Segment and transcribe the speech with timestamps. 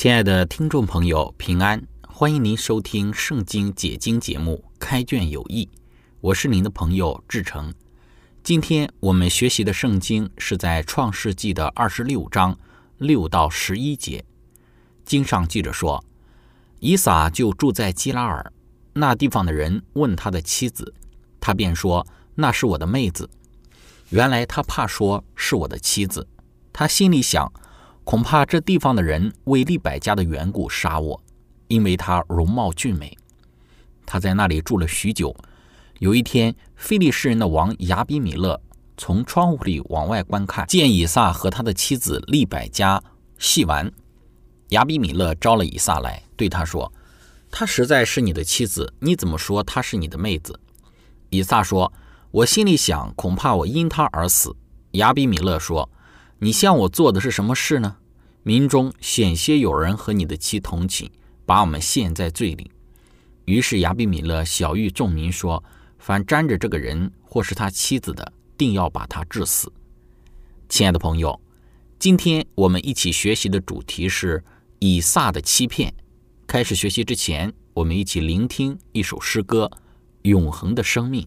[0.00, 1.86] 亲爱的听众朋友，平安！
[2.08, 5.66] 欢迎您收听《圣经解经》节目《开卷有益》，
[6.22, 7.70] 我是您的朋友志成。
[8.42, 12.58] 今天我们学习的圣经是在创世纪的二十六章
[12.96, 14.24] 六到十一节。
[15.04, 16.02] 经上记着说，
[16.78, 18.50] 以撒就住在基拉尔，
[18.94, 20.94] 那地方的人问他的妻子，
[21.38, 23.28] 他便说：“那是我的妹子。”
[24.08, 26.26] 原来他怕说是我的妻子，
[26.72, 27.52] 他心里想。
[28.02, 31.22] 恐怕这地方的人为利百家的缘故杀我，
[31.68, 33.16] 因为他容貌俊美。
[34.04, 35.34] 他在那里住了许久。
[36.00, 38.60] 有一天，非利士人的王亚比米勒
[38.96, 43.00] 从窗户里往外观看，见以撒和他的妻子利百加
[43.38, 43.92] 戏玩。
[44.70, 46.92] 亚比米勒招了以撒来，对他说
[47.52, 50.58] ：“她实在是你的妻子，你怎么说她是你的妹子？”
[51.28, 51.92] 以撒说
[52.32, 54.56] ：“我心里想，恐怕我因她而死。”
[54.92, 55.88] 亚比米勒说。
[56.42, 57.98] 你向我做的是什么事呢？
[58.42, 61.10] 民中险些有人和你的妻同寝，
[61.44, 62.70] 把我们陷在罪里。
[63.44, 65.62] 于是亚比米勒小谕众民说
[66.00, 69.70] ：“凡沾着这个人或是他妻子的，定要把他致死。”
[70.70, 71.38] 亲爱的朋友，
[71.98, 74.42] 今天我们一起学习的主题是
[74.78, 75.92] 以撒的欺骗。
[76.46, 79.70] 开始学习之前，我们一起聆听一首诗歌
[80.22, 81.22] 《永恒的生命》。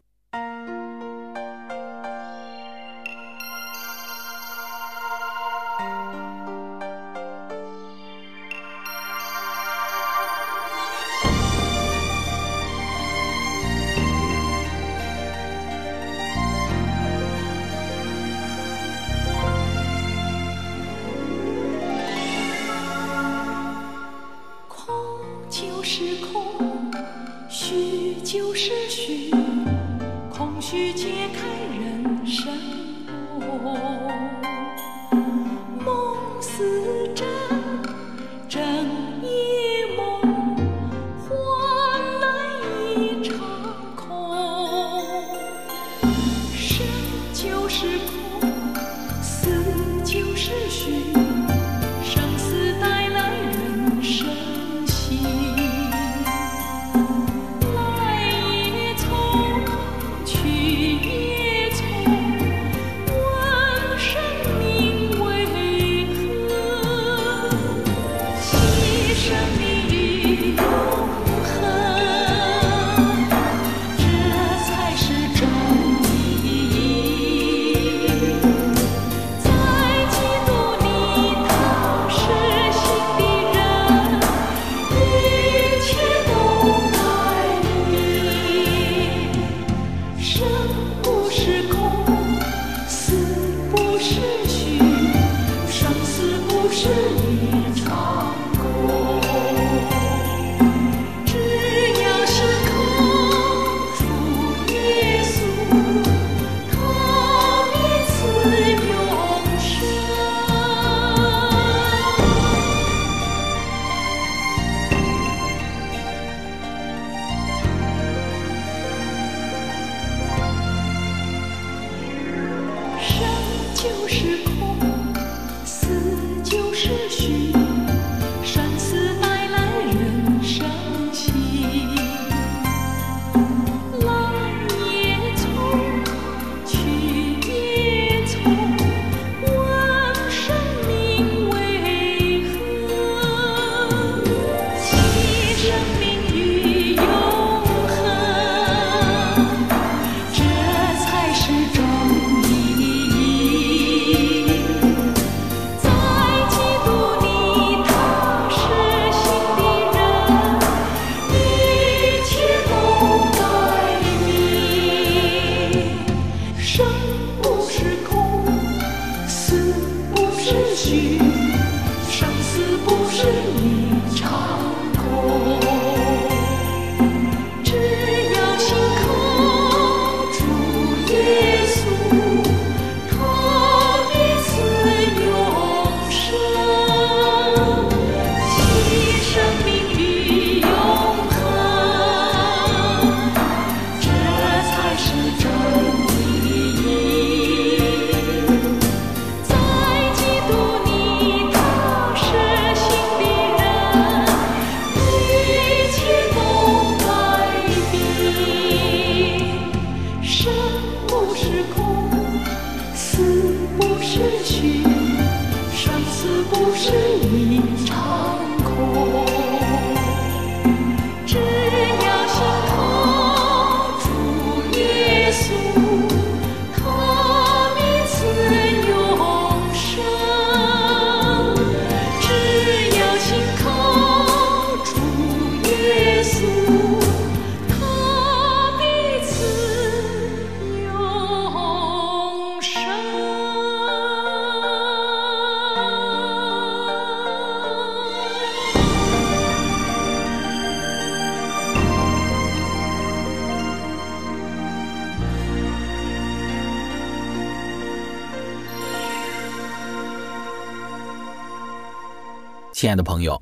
[262.83, 263.41] 亲爱的朋友，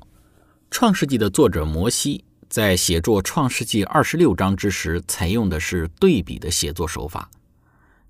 [0.70, 7.28] 创世纪》的作者摩西在写作《创世纪》二十六章之时，采用的是对比的写作手法，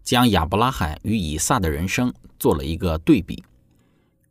[0.02, 3.42] 将亚伯拉罕与以撒的人生做了一个对比。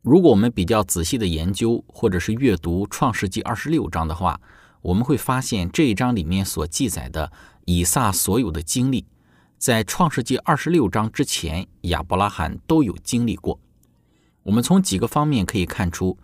[0.04, 4.40] 如果我们比较仔细的研究或者是阅读《创世纪》二十六章的话，
[4.84, 7.32] 我们会发现这一章里面所记载的
[7.66, 9.08] 以撒所有的经历，
[9.58, 13.60] 在《创世纪》二十六章之前，亚伯拉罕都有经历过。
[14.44, 16.16] 我们从几个方面可以看出。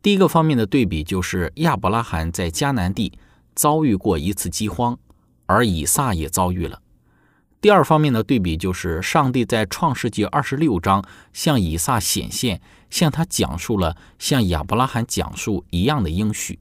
[0.00, 3.12] 第一个方面的对比就是亚伯拉罕在迦南地
[3.54, 4.98] 遭遇过一次饥荒，
[5.46, 6.80] 而以撒也遭遇了。
[7.60, 16.60] 第二方面的对比就是上帝在创世纪二十六章向以撒显现，向他讲述了像亚伯拉罕讲述一样的应许。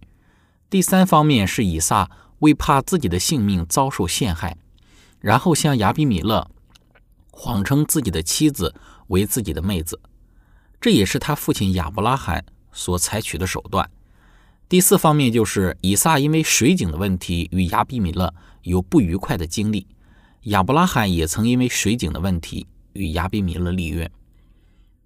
[0.72, 4.58] 第三方面是以撒为怕自己的性命遭受陷害，
[5.20, 6.50] 然后向亚比米勒
[7.30, 8.74] 谎称自己的妻子
[9.10, 10.00] 为自己的妹子，
[10.82, 12.44] 这也是他父亲亚伯拉罕。
[12.78, 13.90] 所采取的手段。
[14.70, 18.32] 第四方面就是以撒因为水井的问题与亚比米勒
[18.62, 19.88] 有不愉快的经历，
[20.44, 24.10] 亚伯拉罕也曾因为水井的问题与亚比米勒立约。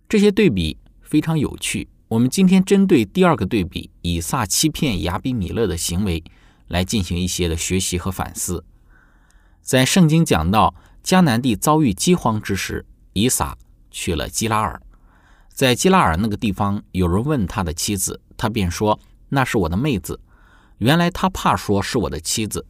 [0.09, 1.87] 这些对比非常有趣。
[2.09, 6.21] 我们今天针对第二个对比，以撒欺骗亚比米勒的行为
[6.67, 8.65] 来进行一些的学习和反思。
[9.61, 13.57] 在圣经讲到迦南地遭遇饥荒之时，以撒
[13.89, 14.81] 去了基拉尔。
[15.61, 18.99] 在基拉尔那个地方，有人问他的妻子，他便说
[19.29, 20.19] ：“那是我的妹子。”
[20.79, 22.65] 原来他怕说是我的妻子，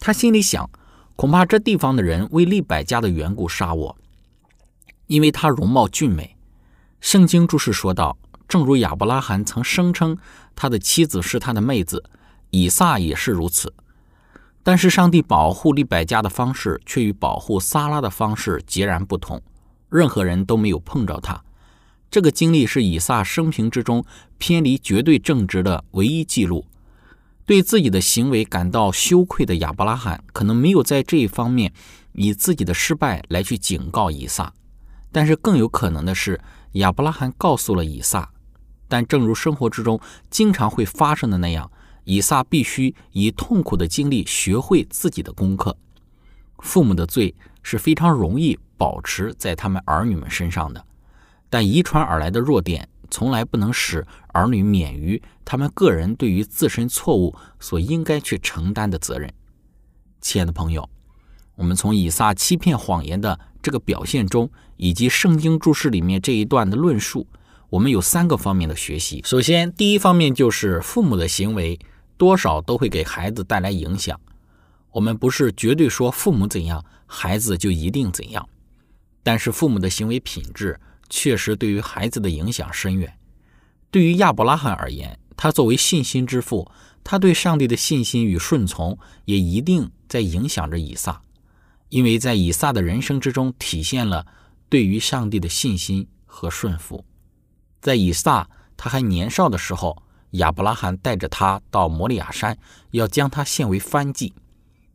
[0.00, 0.68] 他心里想，
[1.14, 3.96] 恐怕这地方的人为利百家的缘故杀我，
[5.06, 6.36] 因为他容貌俊美。
[7.00, 8.18] 圣经注释说道
[8.48, 10.18] ：“正如亚伯拉罕曾声称
[10.56, 12.02] 他的妻子是他的妹子，
[12.50, 13.72] 以撒也是如此。
[14.64, 19.40] 但是上帝保护利百家的方式却与保护撒拉的方式截然不同，
[19.88, 21.40] 任何人都没有碰着他。”
[22.10, 24.04] 这个经历是以撒生平之中
[24.38, 26.64] 偏离绝对正直的唯一记录。
[27.44, 31.72] 对自己的行为感到羞愧的亚伯拉罕，可能没有在这一方面
[32.12, 34.52] 以自己的失败来去警告以撒，
[35.10, 36.38] 但是更有可能的是，
[36.72, 38.30] 亚伯拉罕告诉了以撒。
[38.86, 40.00] 但正如生活之中
[40.30, 41.70] 经常会发生的那样，
[42.04, 45.76] 以撒必须以痛苦的经历学会自己的功课。
[46.58, 50.84] 父母的罪是非常容易保持在他们儿女们身上的。
[51.50, 59.32] 但遗传而来的弱点，从来不能使儿女免于他们个人对于自身错误所应该去承担的责任。
[60.20, 60.88] 亲爱的朋友，
[61.54, 67.26] 我们从以撒欺骗谎言的这个表现中，以及圣经注释里面这一段的论述，
[67.70, 69.22] 我们有三个方面的学习。
[69.24, 71.78] 首先，第一方面就是父母的行为
[72.16, 74.20] 多少都会给孩子带来影响。
[74.92, 78.48] 我们不是绝对说父母怎样，孩子就一定怎样，
[79.22, 80.78] 但是父母的行为品质。
[81.08, 83.18] 确实对于孩子的影响深远。
[83.90, 86.70] 对于亚伯拉罕而言，他作为信心之父，
[87.02, 91.20] 他对上帝的信心与顺从也一定在影响着以撒，
[91.88, 94.26] 因为在以撒的人生之中体现了
[94.68, 97.04] 对于上帝的信心和顺服。
[97.80, 102.58] 在以撒他还年少的时候，亚伯拉罕带着他到摩利亚山，
[102.90, 104.34] 要将他献为燔祭。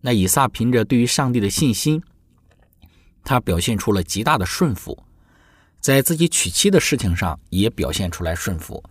[0.01, 2.03] 那以撒凭着对于上帝的信心，
[3.23, 5.03] 他表现出了极大的顺服。
[5.83, 8.81] 在自己娶妻的事情上也表现出来顺服。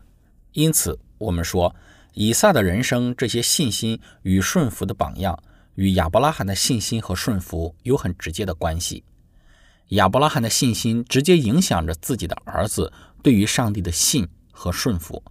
[0.52, 1.74] 因此，我们说
[2.12, 5.42] 以撒的人生这些信心与顺服的榜样，
[5.76, 9.04] 与亚伯拉罕的信心和顺服有很直接的关系。
[9.88, 15.22] 亚伯拉罕的信心直接影响着自己的儿子对于上帝的信和顺服。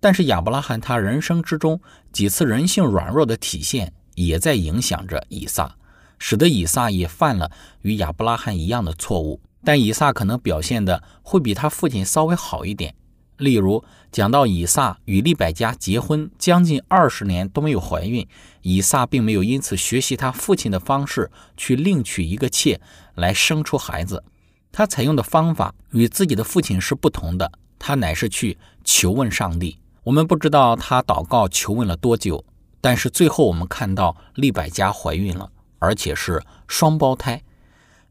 [0.00, 1.80] 但是亚伯拉罕他人生之中
[2.12, 5.76] 几次人性软弱的体现，也在影响着以撒，
[6.18, 7.50] 使得以撒也犯了
[7.80, 9.40] 与亚伯拉罕一样的错误。
[9.64, 12.94] 但以撒可能表现的会比他父亲稍微好一点。
[13.38, 18.28] 例如讲到以撒与利百加结婚将近二十年都没有怀孕，
[18.62, 22.80] 以撒并没有因此学习他父亲的方式去另娶一个妾
[23.16, 24.22] 来生出孩子，
[24.70, 27.50] 他采用的方法与自己的父亲是不同的。
[27.76, 29.78] 他乃是去求问上帝。
[30.04, 32.44] 我们不知道他祷告求问了多久，
[32.80, 37.42] 但是最后我们看到利百加怀孕了，而且是双胞胎。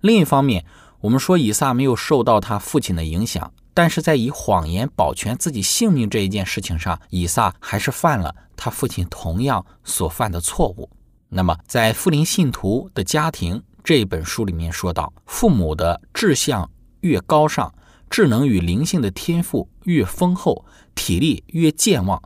[0.01, 0.65] 另一方面，
[1.03, 10.89] 我们说以撒没有受到他父亲的影响，但是在以谎言保全自己性命这一件事情上，以撒还是犯了他父亲同样所犯的错误。
[11.27, 17.73] 那么，在《富林信徒的家庭》这本书里面说到，父母的志向越高尚。
[18.09, 22.21] 智能与灵性的天赋越丰厚，体力越健旺，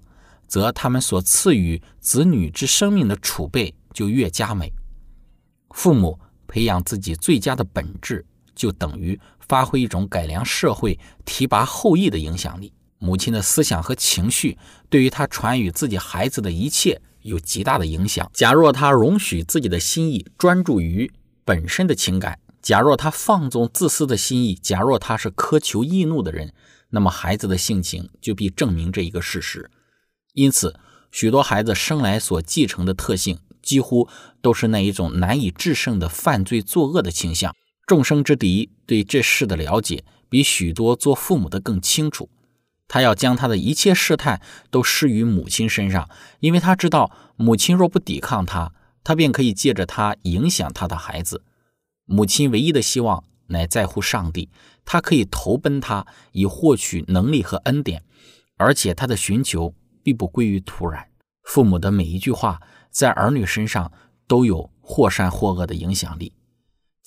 [0.46, 4.72] 则他们所赐予子女之生命的储备就越佳美。
[5.70, 8.26] 父母培养自己最佳的本质，
[8.58, 12.74] 就等于发挥一种改良社会、提拔后裔的影响力。
[13.00, 14.58] 母亲的思想和情绪，
[14.90, 18.30] 对于他传与自己孩子的一切有极大的影响。
[18.34, 21.10] 假若他容许自己的心意专注于
[21.46, 22.40] 本身的情感。
[22.60, 26.54] 假若他放纵自私的心意，假若他是苛求易怒的人，
[26.90, 29.70] 那么孩子的性情就必证明这一个事实。
[30.34, 30.78] 因此，
[31.12, 34.10] 许多孩子生来所继承的特性，几乎
[34.42, 37.54] 都是那一种难以制胜的犯罪作恶的倾向。
[37.88, 42.29] 众生之敌对这事的了解，比许多做父母的更清楚。
[42.89, 46.10] 他要将他的一切事态都施于母亲身上，
[46.41, 48.74] 因为他知道，母亲若不抵抗他，
[49.06, 51.44] 他便可以借着他影响他的孩子。
[52.03, 54.50] 母亲唯一的希望乃在乎上帝，
[54.84, 58.03] 他可以投奔他以获取能力和恩典，
[58.58, 61.08] 而且他的寻求并不归于突然。
[61.44, 63.89] 父母的每一句话在儿女身上
[64.27, 66.34] 都有或善或恶的影响力。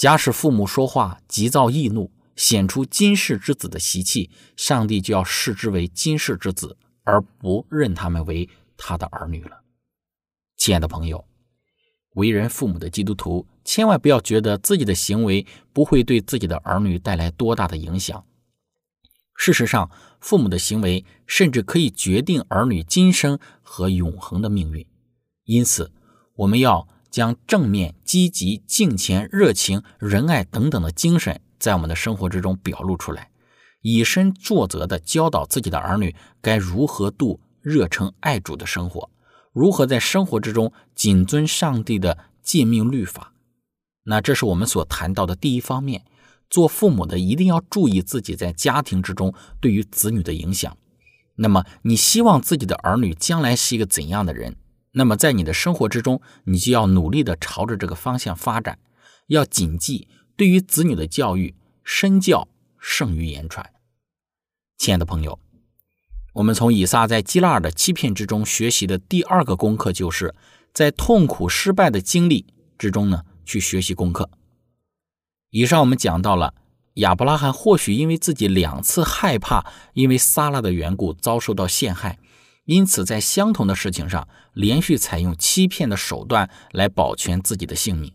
[0.00, 9.62] 假使父母说话急躁易怒，显出今世之子的习气，上帝就要视之为今世之子，而不认他们为他的儿女了。
[10.56, 11.22] 亲爱的朋友。
[12.14, 18.24] 为人父母的基督徒，千万不要觉得自己的行为不会对自己的儿女带来多大的影响。
[19.36, 24.86] 事实上，父母的行为甚至可以决定儿女今生和永恒的命运。
[25.44, 25.92] 因此，
[26.36, 33.30] 我们要将正面、积极、敬虔、热情、仁爱等等的精神，在我们的生活之中表露出来，
[33.82, 39.10] 以身作则的教导自己的儿女该如何度热诚爱主的生活。
[39.52, 43.32] 如何在生活之中谨遵上帝的诫命律法？
[44.04, 46.04] 那这是我们所谈到的第一方面。
[46.48, 50.76] 做父母的一定要注意自己在家庭之中对于子女的影响。
[51.36, 54.56] 那么，你希望自己的儿女将来是一个怎样的人？
[54.92, 58.78] 那么，在你的生活之中，你就要努力的朝着这个方向发展。
[59.28, 61.54] 要谨记，对于子女的教育，
[61.84, 63.70] 身教胜于言传。
[64.76, 65.38] 亲爱的朋友。
[66.34, 70.32] 我们从以撒在基拉尔的欺骗之中学习的第二个功课，就是
[70.72, 72.46] 在痛苦失败的经历
[72.78, 74.30] 之中呢，去学习功课。
[75.50, 76.54] 以上我们讲到了
[76.94, 82.19] 亚伯拉罕或许因为自己两次害怕因为撒拉的缘故遭受到陷害，
[82.70, 88.12] 因此在相同的事情上连续采用欺骗的手段来保全自己的性命。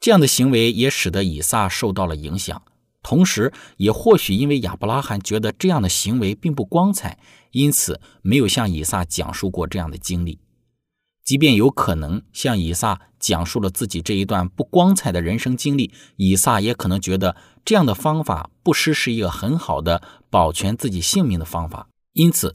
[0.00, 2.60] 这样的行为也使得以撒受到了影响。
[3.04, 7.20] 同时，也或许因为亚伯拉罕觉得这样的行为并不光彩，
[7.52, 10.40] 因此没有向以撒讲述过这样的经历。
[11.24, 21.88] 即便有可能向以撒讲述了自己这一段不光彩的人生经历，以撒也可能觉得这样的方法不失是一个很好的保全自己性命的方法。
[22.12, 22.52] 因此，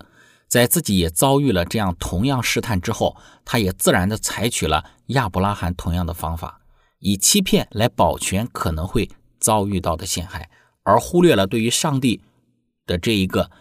[0.47, 6.61] 在自己也遭遇了这样同样试探之后，他也自然的采取了亚伯拉罕同样的方法，
[6.99, 9.09] 以欺骗来保全可能会。
[9.39, 10.49] 遭遇到的陷害，
[10.81, 12.21] 而忽略了对于上帝
[12.87, 13.51] 的这一个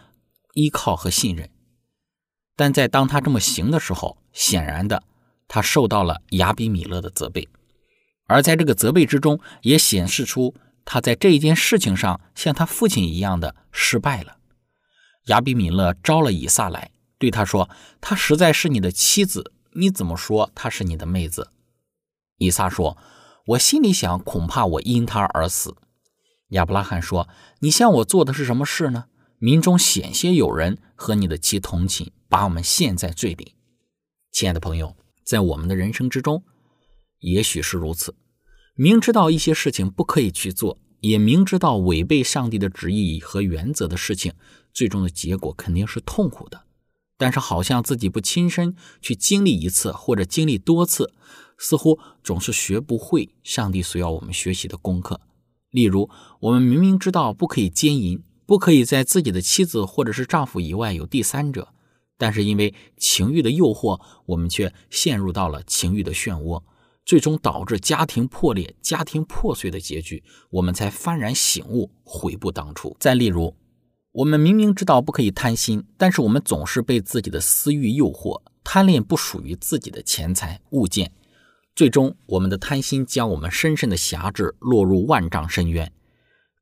[0.55, 1.51] 依靠和信任。
[2.55, 5.03] 但在当他这么行的时候，显然的，
[5.47, 7.47] 他受到了亚比米勒的责备，
[8.25, 14.36] 而在这个责备之中，也显示出他在这一件事情上像他父亲一样的失败了。
[15.27, 17.69] 亚比米勒招了以撒来，对他说
[18.01, 21.51] ：“她实在是你的妻子，你怎么说她是你的妹子？”
[22.37, 22.97] 以撒说。
[23.51, 25.77] 我心里想，恐怕我因他而死。
[26.49, 27.29] 亚伯拉罕说
[27.63, 29.05] ：“你向我做的是什么事呢？
[29.39, 33.55] 民中险些有人和你的妻同寝，把我们陷在罪里。”
[34.33, 36.43] 亲爱的朋友，在我们的人生之中，
[37.19, 38.15] 也许是如此。
[38.75, 44.33] 明知道一些事情不可以去做，也明知道违背上帝的旨意和原则的事情，
[44.77, 46.65] 最终的结果肯定是痛苦的。
[47.17, 51.15] 但是，好像自己不亲身去经历一次，或者经历多次，
[51.57, 55.19] 似乎总是学不会上帝所要我们学习的功课。
[55.71, 61.69] 例如，我们明明知道不可以奸淫，不可以在自己的妻子或者是丈夫以外有第三者，
[62.19, 66.61] 但是因为情欲的诱惑，我们却陷入到了情欲的漩涡，
[67.03, 72.95] 最终导致家庭破裂、家庭破碎的结局，我们才幡然醒悟，悔不当初。
[72.99, 73.55] 再例如，
[74.17, 81.11] 我们明明知道不可以贪心，但是我们总是被自己的私欲诱惑，贪恋不属于自己的钱财物件。
[81.75, 85.91] 最终，我们的贪心将我们深深的辖制，落入万丈深渊。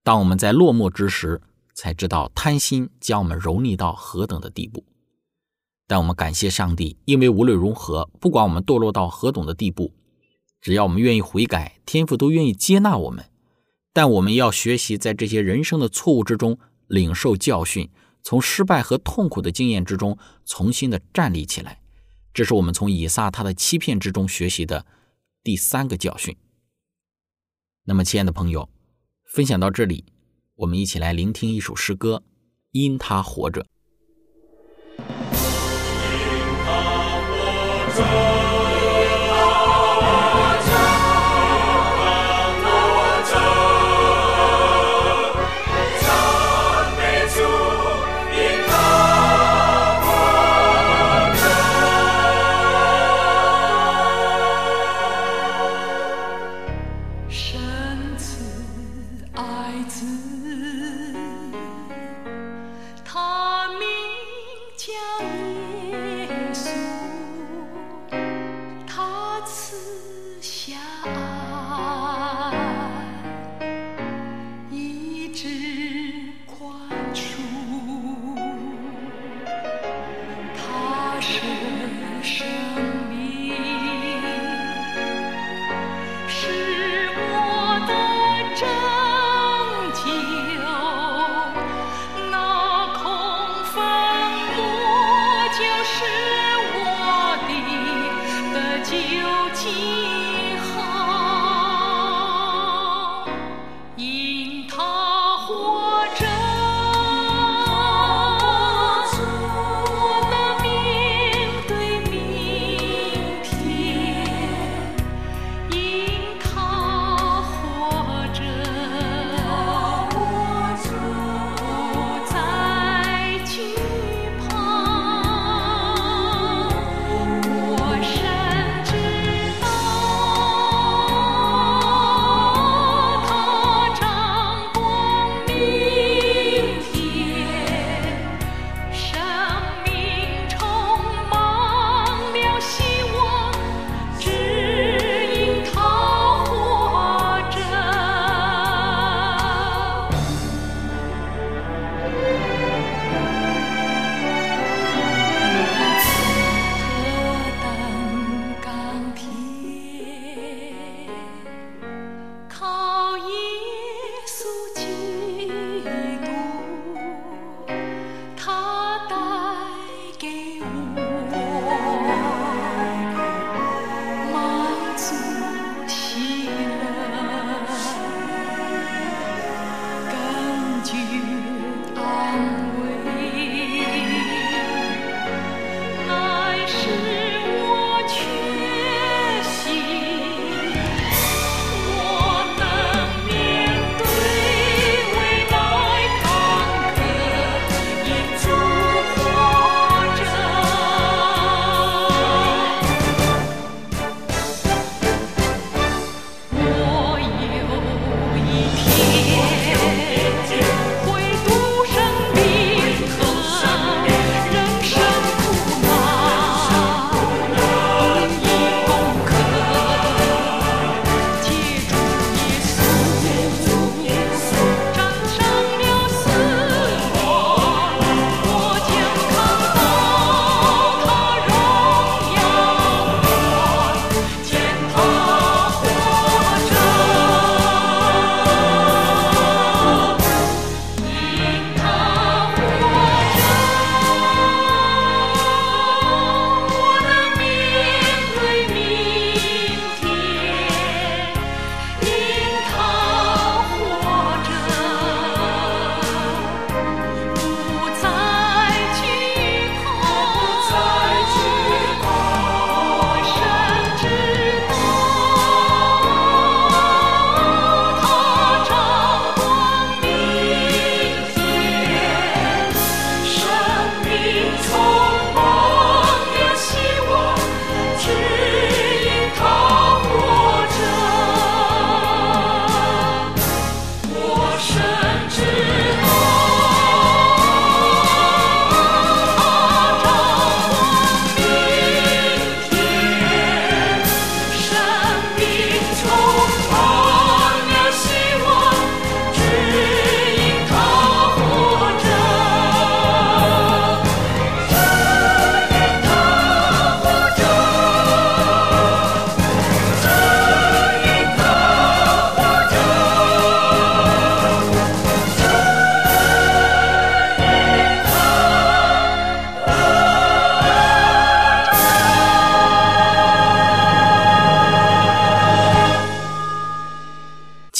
[0.04, 1.40] 当我们在落寞之时，
[1.74, 4.84] 才知道贪心将我们蹂躏到何等的地步。
[5.88, 9.94] 但我们感谢上帝，因为无论如何，不管我们堕落到何等的地步，
[10.60, 13.24] 只要我们愿意悔改，天父都愿意接纳我们。
[13.94, 17.90] 但我们要学习在这些人生的错误之中领受教训，
[18.24, 21.82] 从失败和痛苦的经验之中重新的站立起来。
[22.34, 24.86] 这是我们从以撒他的欺骗之中学习的。
[25.44, 26.36] 第三个教训。
[27.84, 28.68] 那么，亲爱的朋友，
[29.26, 30.04] 分享到这里，
[30.56, 32.24] 我们一起来聆听一首诗歌，
[32.72, 33.68] 《因他活着》。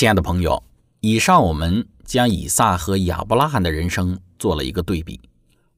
[0.06, 0.64] 亲爱的朋友，
[1.00, 5.20] 以上我们将以撒和亚伯拉罕的人生做了一个对比。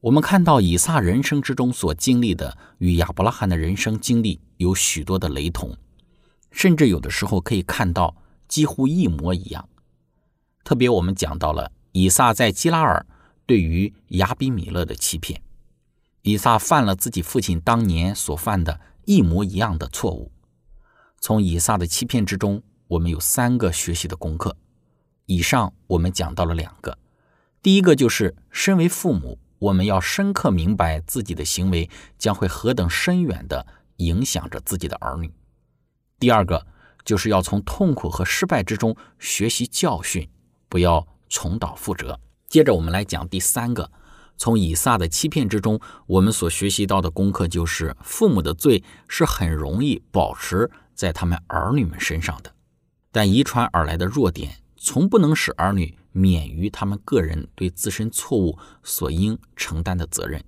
[0.00, 5.74] 我们看到以撒人生之中所经历的，与亚伯拉罕的人生经历有许多的雷同，
[6.50, 8.14] 甚至有的时候可以看到
[8.46, 9.66] 几乎一模一样。
[10.62, 13.06] 特别我们讲到了以撒在基拉尔
[13.46, 15.40] 对于亚比米勒的欺骗，
[16.20, 20.30] 以撒犯了自己父亲当年所犯的一模一样的错误。
[21.18, 24.56] 从以撒的欺骗之中，我们有三个学习的功课。
[25.26, 26.98] 以上我们讲到了两个，
[27.62, 29.38] 第一个就是身为父母。
[29.60, 35.32] 我们要深刻明白自己的行为将会何等深远地影响着自己的儿女。
[36.20, 36.64] 第二个
[37.04, 40.28] 就是要从痛苦和失败之中学习教训，
[40.68, 42.20] 不要重蹈覆辙。
[42.46, 43.90] 接着我们来讲第三个，
[44.36, 52.54] 从以撒的欺骗之中，我们所学习到的功课就是：父母的罪是很容易保持在他们儿女们身上的，
[53.10, 55.96] 但遗传而来的弱点从不能使儿女。
[56.10, 60.42] 免于他们个人对自身错误所应承担的责任，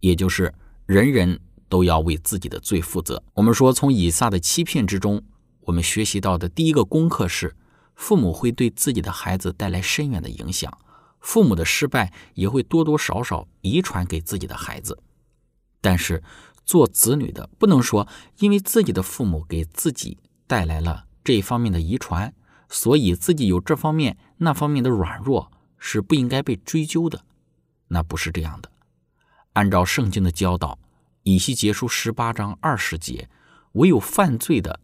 [0.00, 0.52] 也就是
[0.84, 3.22] 人人都要为自己的罪负责。
[3.32, 5.22] 我们说，从以撒的欺骗之中，
[5.60, 7.56] 我们学习到的第一个功课是：
[7.94, 10.76] 父母会对自己的孩子带来深远的影响，
[11.20, 14.98] 父母的失败也会多多少少遗传给自己的孩子。
[15.80, 16.22] 但是，
[16.66, 18.06] 做子女的不能说，
[18.40, 22.34] 因为自己的父母给自己带来了这一方面的遗传。
[22.72, 27.24] 所以自己有这方面那方面的软弱是不应该被追究的，
[27.88, 28.70] 那不是这样的。
[29.54, 30.78] 按照圣经的教导，
[31.24, 33.28] 以西结书十八章二十节，
[33.72, 34.78] 唯有犯罪的，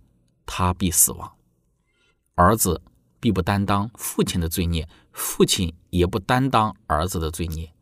[0.45, 1.31] 他必死亡；
[2.35, 2.83] 儿子
[3.21, 7.73] 必不担当父亲的罪孽，父亲也不担当儿子的罪孽。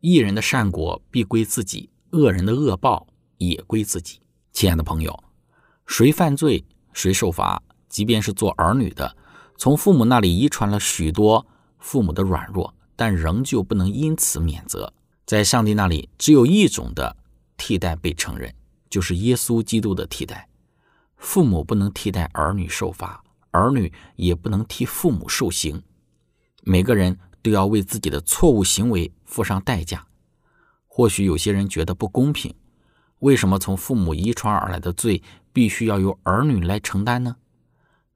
[0.00, 4.20] 一人的善果必归自己，恶人的恶报也归自己。
[4.52, 5.22] 亲爱的朋友，
[5.86, 7.62] 谁犯罪谁受罚，
[7.94, 9.16] 即便是做儿女的。
[9.56, 11.46] 从父母那里遗传了许多
[11.78, 14.92] 父母的软弱，但仍旧不能因此免责。
[15.24, 17.16] 在上帝那里，只有一种的
[17.56, 18.52] 替代被承认，
[18.90, 20.48] 就是耶稣基督的替代。
[21.18, 25.80] 父母不能替代儿女受罚，儿女也不能替父母受刑。
[26.64, 30.04] 每个人都要为自己的错误行为付上代价。
[30.88, 32.52] 或许有些人觉得不公平，
[33.20, 37.36] 为什么从父母遗传而来的罪必须要由儿女来承担呢？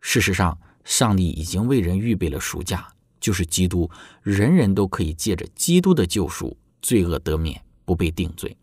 [0.00, 2.86] 事实上，上帝已经为人预备了赎价，
[3.20, 3.90] 就是基督，
[4.22, 8.56] 人人都可以借着基督的救赎，罪恶得免，不被定罪。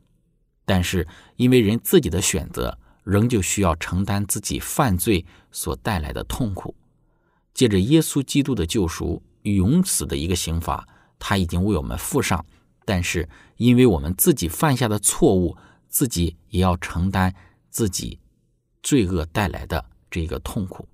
[0.66, 6.74] 但是因为人自己的选择，仍旧需要承担自己犯罪所带来的痛苦。
[7.54, 10.88] 借着耶稣基督的救赎，永死的一个刑罚，
[11.20, 12.44] 他已经为我们付上。
[12.84, 15.56] 但是因为我们自己犯下的错误，
[15.88, 17.34] 自己也要承担
[17.70, 18.20] 自己
[18.82, 20.88] 罪恶带来的这个痛苦。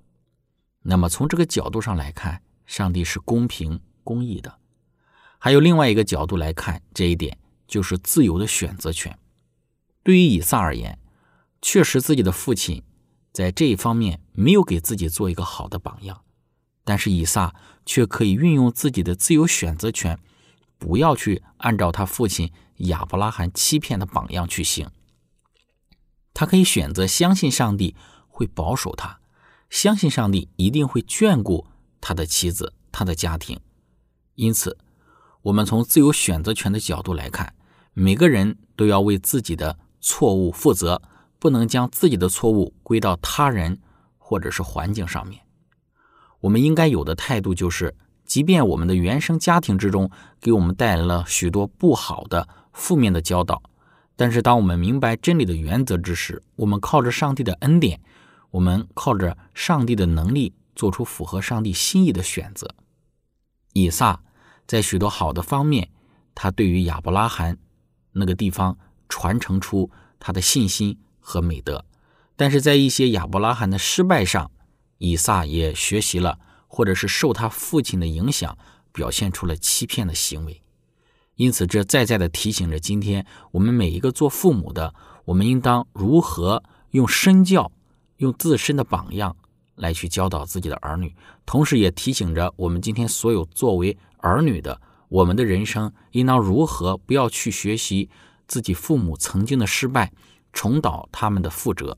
[0.84, 4.58] 那么从这个角度上来看，上帝是公平公义的。
[5.38, 9.17] 还有另外一个角度来看，这一点就是自由的选择权。
[10.04, 11.00] 对于以撒而言，
[11.62, 12.84] 确实自己的父亲
[13.32, 16.22] 在这一方面没有给自己做一个好的榜样，
[16.84, 20.20] 但是以撒却可以运用自己的自由选择权，
[20.80, 24.89] 不要去按照他父亲亚伯拉罕欺骗的榜样去行。
[26.34, 27.96] 他可以选择相信上帝
[28.28, 29.20] 会保守他。
[29.71, 31.65] 相信上帝一定会眷顾
[32.01, 33.57] 他的妻子、他的家庭，
[34.36, 34.77] 因此，
[35.43, 37.55] 我们从自由选择权的角度来看，
[37.93, 41.01] 每个人都要为自己的错误负责，
[41.39, 43.79] 不能将自己的错误归到他人
[44.17, 45.41] 或者是环境上面。
[46.41, 53.63] 我们应该有的态度就是，即便我们的原生家庭之中给我们带来了许多不好的、负面的教导，
[54.17, 58.01] 但是当我们明白真理的原则之时，我们靠着上帝的恩典。
[58.51, 62.75] 我们靠着上帝的能力做出符合上帝心意的选择。
[63.73, 64.21] 以撒
[64.67, 65.89] 在许多好的方面，
[66.35, 67.57] 他对于亚伯拉罕
[68.11, 71.85] 那个地方传承出他的信心和美德；
[72.35, 74.51] 但是在一些亚伯拉罕的失败上，
[74.97, 78.57] 以撒也学习了，或者是受他父亲的影响，
[78.91, 80.61] 表现出了欺骗的行为。
[81.35, 84.93] 因此，这再再的提醒着今天我们每一个做父母的，
[85.25, 87.71] 我们应当如何用身教。
[88.21, 89.36] 用自身的榜样
[89.75, 94.79] 来去教导自己的儿女，同时也提醒着我们今天所有作为儿女的，
[95.10, 98.10] 我们的人生应当如何不要去学习
[98.47, 100.12] 自己父母曾经的失败，
[100.53, 101.97] 重蹈他们的覆辙，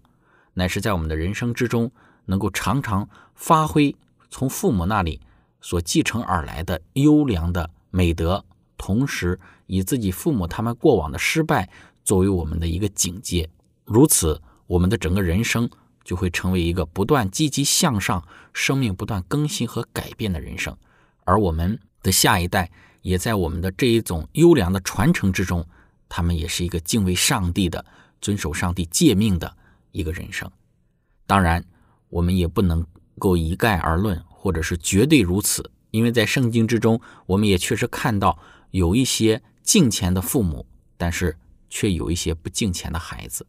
[0.53, 1.91] 乃是在我们的人生之中
[2.25, 3.93] 能够常常发挥
[4.29, 5.19] 从父母那里
[5.59, 8.45] 所继承而来的优良的美德，
[8.77, 11.69] 同时以自己父母他们过往的失败
[12.05, 13.49] 作为我们的一个警戒，
[13.83, 15.69] 如此我们的整个人生。
[16.03, 20.75] 就会成为一个不断积极向上、生命不断更新和改变的人生。
[21.23, 22.69] 而我们的下一代
[23.01, 25.65] 也在我们的这一种优良的传承之中，
[26.09, 27.85] 他们也是一个敬畏上帝的、
[28.21, 29.55] 遵守上帝诫命的
[29.91, 30.49] 一个人生。
[31.25, 31.63] 当然，
[32.09, 32.85] 我们也不能
[33.17, 38.37] 够一概而论，或者是绝对如此，因为在圣经之中，我们也确实看到
[38.71, 40.65] 有一些敬虔的父母，
[40.97, 41.37] 但是
[41.69, 43.47] 却有一些不敬虔的孩子。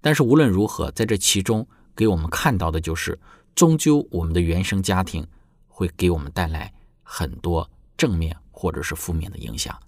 [0.00, 3.18] 但是无论如何，在这其中，给我们看到的就是，
[3.54, 5.26] 终究我们的原生家庭
[5.68, 9.78] 会给我们带来很多正面或者是负面的影响。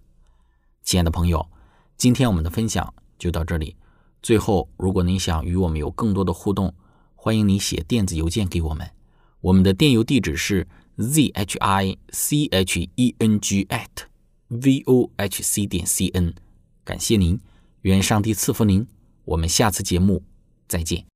[0.83, 1.49] 亲爱的朋友，
[1.97, 3.77] 今天我们的分享就到这里。
[4.23, 6.75] 最后，如果您想与我们有更多的互动，
[7.15, 8.91] 欢迎你写电子邮件给我们，
[9.41, 13.89] 我们的电邮地址是 z h i c h e n g at
[14.49, 16.35] v o h c 点 c n。
[16.85, 17.41] 感谢您，
[17.83, 18.87] 愿上帝赐福您。
[19.25, 20.23] 我们下次节目
[20.69, 21.14] 再见。